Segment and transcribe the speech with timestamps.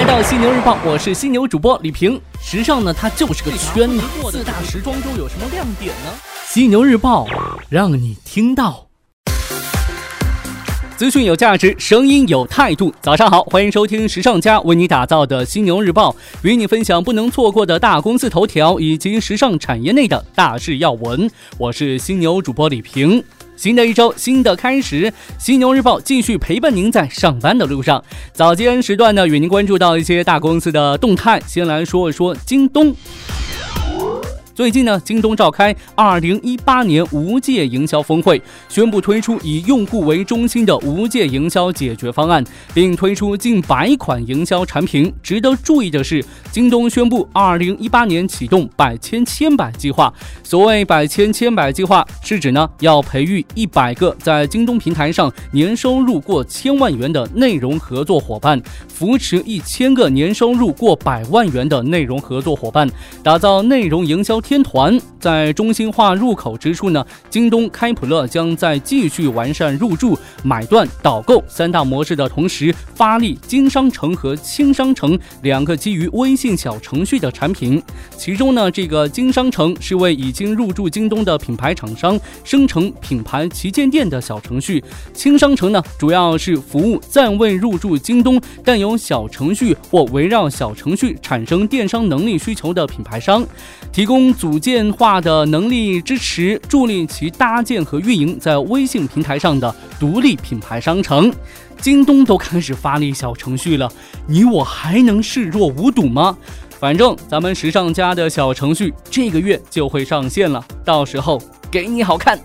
[0.00, 2.18] 来到犀牛日报，我是犀牛主播李平。
[2.42, 4.00] 时尚呢，它就是个圈子。
[4.30, 6.10] 四大时装周有什么亮点呢？
[6.46, 7.26] 犀牛日报
[7.68, 8.86] 让你听到。
[10.96, 12.94] 资讯有价值，声音有态度。
[13.02, 21.30] 早上好，欢迎收听时尚家为你打造的犀牛日报，与你分享不能错过的大公司头条以及时尚产业内的大事要闻。
[21.58, 23.22] 我是犀牛主播李平。
[23.60, 28.02] 新的一周，新的开始，犀牛日报继续陪伴您在上班的路上。
[28.32, 31.38] 早间时段呢，与您关注到一些大公司的动态。
[31.46, 32.96] 先来说一说京东。
[34.52, 45.10] 最近呢，京东召开二零一八年无界营销峰会，宣布推出以用户为中心的无界营销解决方案，并推出近百款营销产品。
[45.22, 50.12] 值得注意的是，京东宣布二零一八年启动百千千百计划。
[50.42, 62.90] 所谓百千千百计划，是指呢要培育一百个在京东平台上年收入过千万元的内容合作伙伴，扶持一千个年收入过百万元的内容合作伙伴，
[63.22, 64.39] 打造内容营销。
[64.40, 77.82] 天团在中心化入口之处呢，京东开普勒将在继续完善入驻、买断、导购三大模式的同时，发力京商城和轻商城两个基于微信小程序的产品。
[78.16, 84.80] 其中呢，这个京商城是为已经入驻京东的品牌厂商生成品牌旗舰店的小程序；
[85.12, 93.44] 轻商城呢，主要是服务暂未入驻京东但有小程序或围绕小程序产生电商能力需求的品牌商，
[93.92, 94.29] 提供。
[94.34, 101.32] 组建化的能力支持，助力其搭建和运营在微信平台上的独立品牌商城。
[101.80, 103.90] 京东都开始发力小程序了，
[104.26, 106.36] 你我还能视若无睹吗？
[106.78, 112.38] 反正咱们时尚家的小程序这个月就会上线了，到时候给你好看。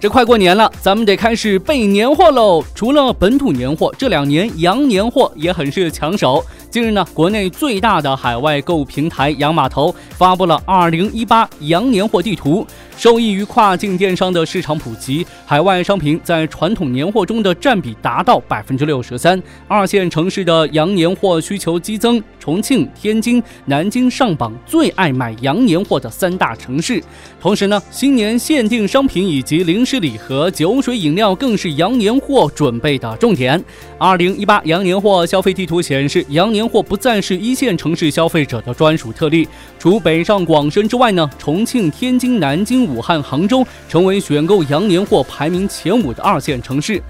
[0.00, 2.64] 这快过年了，咱们得开始备年货喽。
[2.74, 6.44] 除了本土年货，这两年洋年货也很是抢手。
[6.72, 12.66] 近日呢，国内最大的海外购物平台洋码头发布了二零一八羊年货地图。
[12.96, 19.42] 受益于跨境电商的市场普及，海外商品在传统年货中的占比达到百分之六十三。
[19.68, 27.00] 二线城市的羊年货需求激增，重庆、天津、南京上榜最爱买羊年货的三大城市。
[27.40, 33.62] 同时呢，新年限定商品以及零食礼盒、酒水饮料更是羊年货准备的重点。
[33.96, 39.46] 二零一八羊年货消费地图显示，羊年货不再是一线城市消费者的专属特例，
[39.78, 42.72] 除北上广深之外呢，重庆、天津、南京。
[42.82, 47.00] 武汉、杭州成为选购羊年货排名前五的二线城市。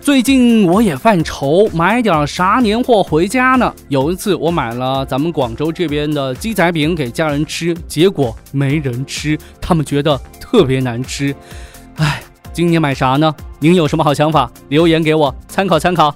[0.00, 3.72] 最近我也犯愁，买点啥年货回家呢？
[3.88, 11.34] 有一次我买了咱们广州这边的鸡仔饼给家人吃，结果没人吃，他们觉得特别难吃。
[11.96, 13.32] 哎，今年买啥呢？
[13.58, 14.50] 您有什么好想法？
[14.70, 16.14] 留言给我参考参考。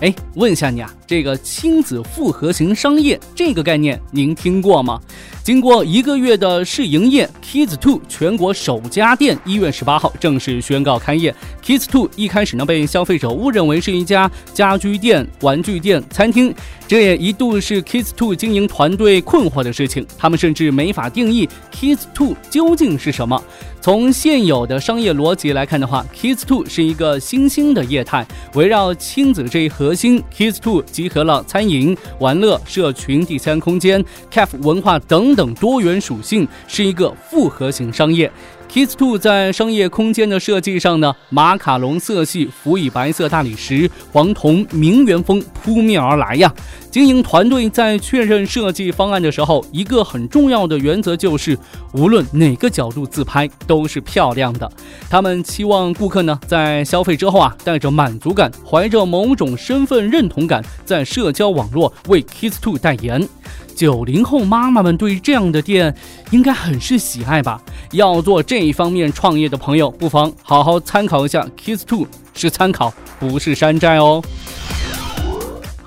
[0.00, 5.00] 哎，问一下你啊，这个亲子复合型商业这个概念您听过吗？
[5.42, 11.34] 经过一个月的试营业，Kids Two 全国首家店一月十八号正式宣告开业。
[11.64, 16.54] Kids Two 一开始呢被消费者误认为是一家家居店、玩具店、餐厅，
[16.86, 20.06] 这也一度是 Kids Two 经营团队困惑的事情。
[20.18, 23.42] 他们甚至没法定义 Kids Two 究竟是什么。
[23.82, 38.30] 从现有的商业逻辑来看的话，Kids Two 是一个新兴的业态，围绕亲子这一核心，Kids Two 集合了餐饮、玩乐、社群、第三空间、Cafe 文化等等多元属性，是一个复合型商业。
[38.72, 46.54] Kids Two 在商业空间的设计上呢，马卡龙色系辅以白色大理石、黄铜名媛风扑面而来呀。
[46.88, 51.58] 经营团队在确认设计方案的时候，一个很重要的原则就是，
[51.94, 54.70] 无论哪个角度自拍都是漂亮的。
[55.08, 63.28] 他们期望顾客呢在消费之后啊，带着满足感，怀着某种身份认同感，在社交网络为 Kids Two 代言。
[63.74, 65.94] 九零后妈妈们对于这样的店
[66.30, 67.60] 应该很是喜爱吧？
[67.92, 74.22] 要做这一方面创业的朋友，不妨好好参考一下 Kiss Two，是参考，不是山寨哦。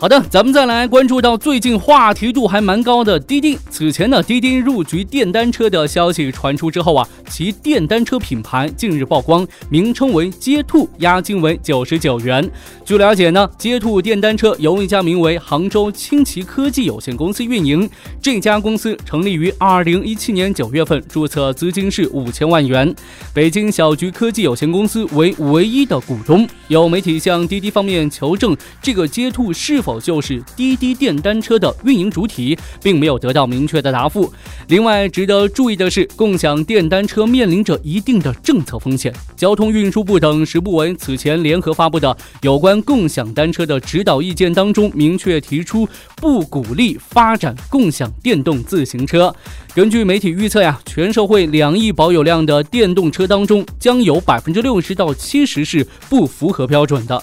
[0.04, 3.58] 好的，咱们再来关注到最近话题度还蛮高的滴滴。
[3.70, 12.46] 此前呢，滴滴入局电单车的消息传出之后啊，其电单车品牌近日曝光，名称为街兔，押金为九十九元。
[12.84, 17.90] 据了解呢，街兔电单车由一家名为杭州轻骑科技有限公司运营。
[18.22, 22.94] 这家公司成立于二零一七年九月份，注册资金是五千万元。
[23.34, 26.46] 北京小菊科技有限公司为唯一的股东。
[26.68, 29.93] 有媒体向滴滴方面求证，这个街兔是否？
[30.00, 34.32] 就是滴滴电单车的运营主体，并没有得到明确的答复。
[34.68, 39.14] 另外，值得注意的是，共享电单车面临着一定的政策风险。
[39.36, 45.88] 交通运输部等十部委此前联合发布的有关共享单车的指导意见当中，明确提出
[46.18, 49.34] 不鼓励发展共享电动自行车。
[49.76, 57.22] 根据媒体预测呀，全社会两亿保有量的电动车当中，将有百分之六十到七十是不符合标准的。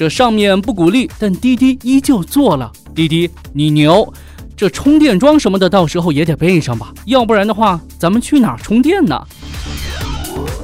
[0.00, 2.72] 这上面不鼓励，但滴滴依旧做了。
[2.94, 4.10] 滴滴，你牛！
[4.56, 9.22] 这充电桩什么的，到时候也得备上吧，要不然的话，咱们去哪儿充电呢？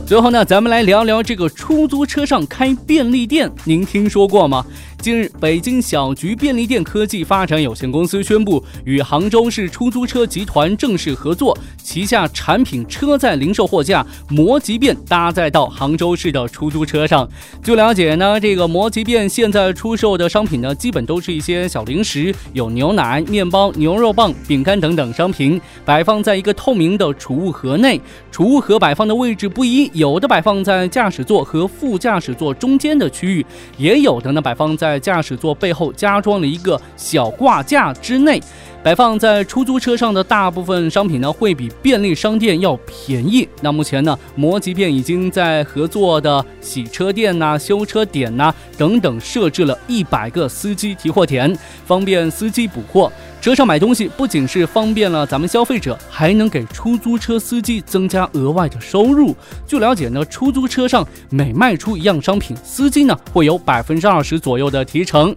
[0.06, 4.64] 最后呢，咱们来聊聊这个出租车上开便利店，您听说过吗？
[4.98, 17.28] 近日，北京小桔便利店科技发展有限公司宣布与杭州市出租车集团正式合作，旗下产品车载零售货架摩吉便搭载到杭州市的出租车上。
[17.62, 28.00] 据了解呢，这个摩吉便现在出售的商品呢，基本都是一些小零食，有牛奶、面包、牛肉棒、饼干等等商品，摆放在一个透明的储物盒内。
[28.32, 33.46] 储物盒摆放的位置不一，有的摆放在驾驶座和副驾驶座中间的区域，
[33.78, 34.85] 也有的呢摆放在。
[34.86, 38.40] 在驾驶座背后加装了一个小挂架之内，
[38.84, 43.48] 摆放在出租车上的大部分商品呢，会比便利商店要便宜。
[43.62, 51.52] 那目前呢，摩吉便已经在合作的洗车店呐、修车点呐等等设置了一百个司机提货点，
[51.84, 53.10] 方便司机补货。
[53.46, 59.36] 车上买东西不仅是方便了咱们消费者，还能给出租车司机增加额外的收入。
[59.68, 65.32] 据了解呢，出租车上每卖出一样商品，司机呢会有百分之二十左右的提成。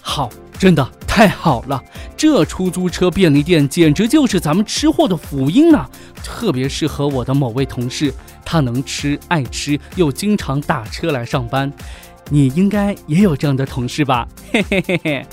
[0.00, 0.28] 好，
[0.58, 1.80] 真的太好了！
[2.16, 5.88] 这出租车便利店简直就是咱们吃货的福音啊！
[6.24, 8.12] 特别适合我的某位同事，
[8.44, 11.72] 他能吃爱吃，又经常打车来上班。
[12.28, 14.26] 你应该也有这样的同事吧？
[14.50, 15.26] 嘿嘿嘿嘿。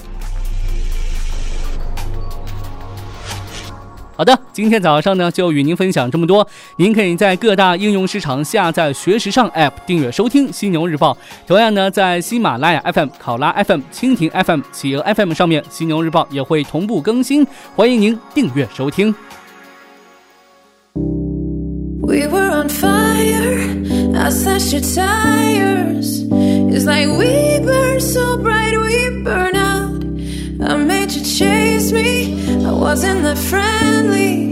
[4.15, 6.47] 好的，今天早上呢就与您分享这么多。
[6.77, 11.13] 您可以在各大应用市场下载“学时尚 ”App，订阅收听《犀牛日报》。
[11.47, 17.45] 同样呢，在喜马拉雅 FM、考拉 FM、蜻蜓 FM、企鹅 FM 上面，《犀牛日报》也会同步更新，
[17.75, 19.13] 欢迎您订阅收听。
[22.05, 26.21] We were on fire, I slashed your tires.
[26.69, 30.03] It's like we burn so bright, we burn out.
[30.61, 32.22] I made you chase me,
[32.83, 34.43] wasn't that friendly.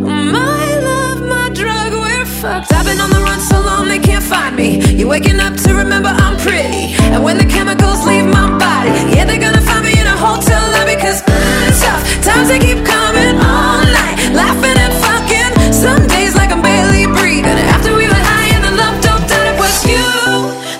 [0.00, 2.72] My love, my drug, we're fucked.
[2.72, 4.80] I've been on the run so long they can't find me.
[4.96, 6.96] You're waking up to remember I'm pretty.
[7.12, 10.62] And when the chemicals leave my body, yeah, they're gonna find me in a hotel
[10.72, 10.96] lobby.
[10.96, 14.16] Cause mm, tough times they keep coming all night.
[14.32, 15.52] Laughing and fucking.
[15.84, 17.60] Some days like I'm barely breathing.
[17.76, 20.08] After we were high and the love doped out, it was you.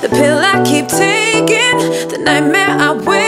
[0.00, 1.76] The pill I keep taking,
[2.08, 3.23] the nightmare I wake